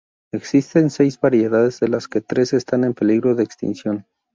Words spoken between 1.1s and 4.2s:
variedades, de las que tres están en peligro de extinción.